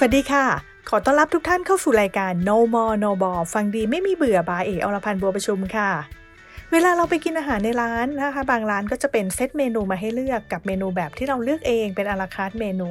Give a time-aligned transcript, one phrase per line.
[0.00, 0.46] สวัสดีค่ะ
[0.88, 5.90] ขอต้อนรับทุกท่านเข้าสู่รายการ Know More No Bored ฟังดีไม่มีเบื่อบาเออรพันธ์บัวประชุมค่ะ
[6.72, 12.88] เวลาเราไปกินอาหารในร้านนะคะ บางร้านก็จะเป็น set menu มาให้เลือกกับเมนูแบบที่เราเลือกเองเป็น à la carte menu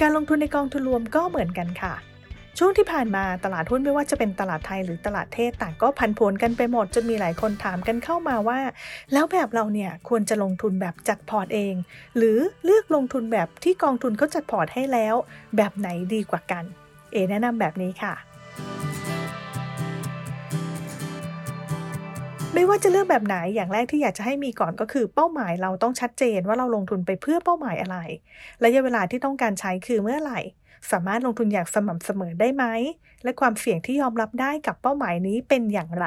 [0.00, 1.94] การลงทุนในกองทุนรวมก็เหมือนกันค่ะ
[2.58, 8.60] ช่วงที่ผ่านมาตลาดหุ้นไม่ว่าจะเป็นตลาดไทยหรือตลาดเทศต่างก็ผันผวนกันไปหมดจนมีหลายคนถามกันเข้ามาว่า
[9.12, 11.74] แล้วแบบเราเนี่ยควรจะลงทุนแบบจัดพอร์ตเอง
[12.16, 15.14] หรือเลือกลงทุนแบบที่กองทุนเขาจัดพอร์ตให้แล้ว
[15.56, 16.64] แบบไหนดีกว่ากัน
[17.12, 18.14] เอแนะนำแบบนี้ค่ะ
[22.54, 27.98] ไม่ว่าจะเลือกแบบไหนอย่างแรกที่อยากจะให้มีก่อนก็คือเป้าหมายเราต้องชัดเจนว่าเราลงทุนไปเพื่อเป้าหมายอะไร
[28.64, 30.40] ระยะเวลาที่ต้องการใช้คือเมื่อไหร่
[30.90, 32.64] สามารถลงทุนอย่างสม่ำเสมอได้ไหม
[33.24, 36.06] และความเสี่ยงที่ยอมรับได้กับเป้าหมายนี้เป็นอย่างไร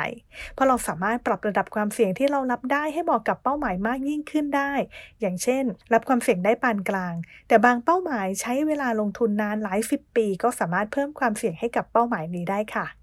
[0.54, 4.74] เพราะเราสามารถปรับระดับความเสี่ยงที่เรารับได้ให้เหมาะกับเป้าหมายมากยิ่งขึ้นได้
[5.20, 5.64] อย่างเช่น
[5.94, 7.14] รับความเสี่ยงได้ปานกลาง
[7.48, 13.01] แต่บางเป้าหมายใช้เวลาลงทุนนานหลายสิบปี ก็สามารถเพิ่มความเสี่ยงให้กับเป้าหมายนี้ได้ค่ะ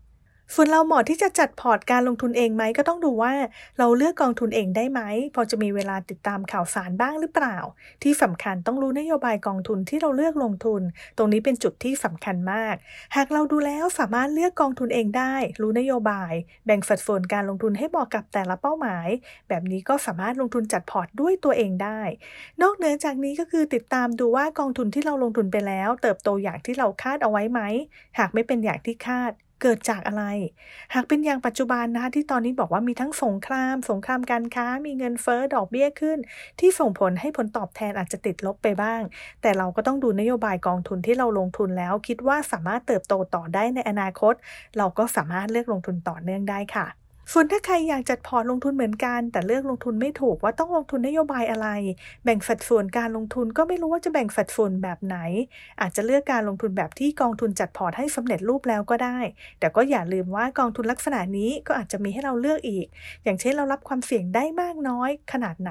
[0.54, 3.32] ส่วนเราเหมาะที่จะจัดพอร์ตการลงทุนเองไหมก็ต้องดูว่า
[3.78, 5.00] เราเลือกกองทุนเองได้ไหม
[5.34, 7.56] พอจะมีเวลาติดตามข่าวสารบ้างหรือเปล่า
[8.02, 10.82] ที่สำคัญต้องรู้นโยบายกองทุนที่เราเลือกลงทุน
[11.16, 12.74] ตรงนี้เป็นจุดที่สำคัญมาก
[13.16, 16.32] หากเราดูแล้วสามารถเลือกกองทุนเองได้ รู้นโยบาย
[16.66, 19.08] แบ่งสัดส่วนการลงทุนให้เหมาะกับแต่ละเป้าหมาย
[19.48, 22.00] แบบนี้ก็สามารถลงทุนจัดพอร์ตด้วยตัวเองได้
[22.62, 27.60] นอกเหนือจากนี้ก็คือติดตามดูว่ากองทุนที่เราลงทุนไปแล้ว เติบโตอย่างที่เราคาดเอาไว้ไหม
[28.18, 30.24] หากไม่เป็นอย่างที่คาด เกิดจากอะไร
[30.94, 36.18] หากเป็นอย่างปัจจุบันนะคะที่ตอนนี้บอกว่ามีทั้งสงคราม สงครามการค้า มีเงินเฟ้อดอกเบี้ยขึ้น
[36.60, 39.00] ที่ส่งผลให้ผลตอบแทนอาจจะติดลบไปบ้าง
[39.42, 44.34] แต่เราก็ต้องดูนโยบายกองทุนที่เราลงทุนแล้ว คิดว่าสามารถเติบโตต่อได้ในอนาคต
[44.76, 46.97] เราก็สามารถเลือกลงทุนต่อเนื่องได้ค่ะ
[47.32, 51.68] ส่วนถ้าใครอยากจัดพอร์ตลงทุนเหมือนกัน แต่เลือกลงทุนไม่ถูกว่าต้องลงทุนนโยบายอะไร
[52.24, 55.16] แบ่งสัดส่วนการลงทุนก็ไม่รู้ว่าจะแบ่งสัดส่วนแบบไหน
[55.80, 59.18] อาจจะเลือกการลงทุนแบบที่กองทุนจัดพอร์ตให้สำเร็จรูปแล้วก็ได้
[59.60, 62.86] แต่ก็อย่าลืมว่ากองทุนลักษณะนี้ก็อาจจะมีให้เราเลือกอีก
[63.24, 65.70] อย่างเช่นเรารับความเสี่ยงได้มากน้อยขนาดไหน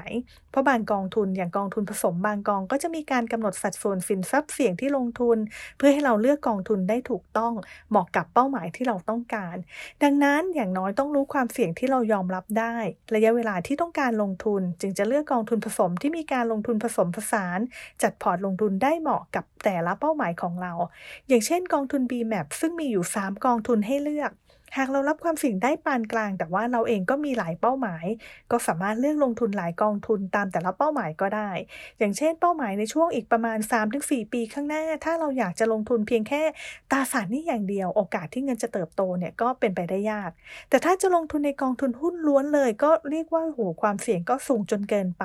[0.50, 5.38] เพราะบางกองทุนอย่างกองทุนผสมบางกอง ก็จะมีการกำหนดสัดส่วนสินทรัพย์เสี่ยงที่ลงทุน
[5.76, 7.52] เพื่อให้เราเลือกกองทุนได้ถูกต้อง
[7.90, 9.56] เหมาะกับเป้าหมายที่เราต้องการ
[10.02, 12.76] ดังนั้นอย่างน้อยต้องรู้ความเสี่ยงที่เรายอมรับได้
[13.14, 17.58] ระยะเวลาที่ต้องการลงทุน จึงจะเลือกกองทุนผสมที่มีการลงทุนผสมผสาน
[18.02, 20.72] จัดพอร์ตลงทุนได้เหมาะกับแต่ละเป้าหมายของเรา
[21.28, 24.32] อย่างเช่นกองทุน BMAP ซึ่งมีอยู่ 3 กองทุนให้เลือก
[24.76, 28.04] หากเรารับความเสี่ยงได้ปานกลาง แต่ว่าเราเองก็มีหลายเป้าหมาย
[28.50, 31.50] ก็สามารถเลือกลงทุนหลายกองทุนตามแต่ละเป้าหมายก็ได้
[31.98, 33.58] อย่างเช่น เป้าหมายในช่วงอีกประมาณ
[33.94, 36.42] 3-4 ปีข้างหน้า ถ้าเราอยากจะลงทุนเพียงแค่
[36.90, 40.30] ตราสารนี้อย่างเดียว โอกาสที่เงินจะเติบโตเนี่ยก็เป็นไปได้ยาก
[40.70, 45.24] แต่ถ้าจะลงทุนในกองทุนหุ้นล้วนเลย ก็เรียกว่าโหความเสี่ยงก็สูงจนเกินไป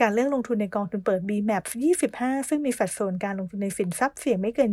[0.00, 1.64] การเลือกลงทุนในกองทุนเปิด BMAP
[2.06, 4.70] 25 ซึ่งมีสัดส่วนการลงทุนในสินทรัพย์เสี่ยงไม่เกิน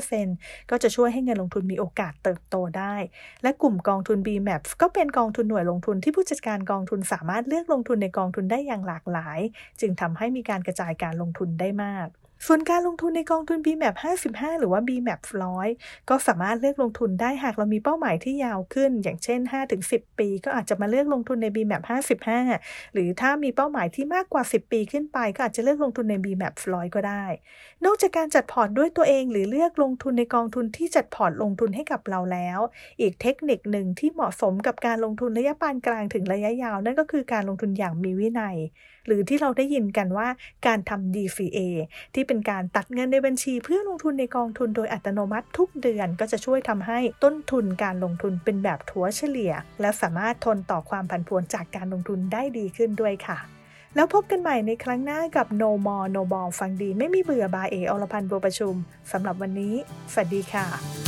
[0.00, 2.94] 25%ก็จะช่วยให้เงินลงทุนมีโอกาสเติบโตได้
[3.42, 9.40] และกลุ่มกองทุน BMAP ก็เป็นกองทุนหน่วยลงทุนที่ผู้จัดการกองทุนสามารถเลือกลงทุนในกองทุนได้อย่างหลากหลาย
[9.80, 12.08] จึงทำให้มีการกระจายการลงทุนได้มาก
[12.46, 13.96] ส่วนการลงทุนในกองทุน BMAP
[14.28, 15.20] 55 หรือว่า BMAP
[15.64, 19.40] 100 ก็สามารถเลือกลงทุนได้หากเรามีเป้าหมายที่ยาวขึ้น อย่างเช่น
[19.80, 21.82] 5-10 ปี ก็อาจจะมาเลือกลงทุนใน BMAP
[22.38, 27.24] 55 หรือถ้ามีเป้าหมายที่มากกว่า 10 ปีขึ้นไป ก็อาจจะเลือกลงทุนใน BMAP 100 ก็ได้
[27.84, 32.58] นอกจากการจัดพอร์ตด้วยตัวเอง หรือเลือกลงทุนในกองทุนที่จัดพอร์ตลงทุนให้กับเราแล้ว
[33.00, 38.58] อีกเทคนิคหนึ่งที่เหมาะสมกับการลงทุนระยะปานกลางถึงระยะยาว นั่นก็คือการลงทุนอย่างมีวินัย
[39.06, 40.28] หรือที่เราได้ยินกันว่า
[40.66, 41.58] การทำ DCA
[42.14, 53.38] ที่เป็นการตัดเงินในบัญชี เพื่อลงทุนในกองทุนโดยอัตโนมัติทุกเดือน ก็จะช่วยทำให้ต้นทุนการลงทุนเป็นแบบถัวเฉลี่ย และสามารถทนต่อความผันผวนจากการลงทุนได้ดีขึ้นด้วยค่ะ
[53.94, 58.74] แล้วพบกันใหม่ในครั้งหน้ากับ No More No Ball ฟังดีไม่มีเบื่อบายเออรพันธ์บัวประชุม
[59.12, 59.74] สำหรับวันนี้
[60.12, 61.07] สวัสดีค่ะ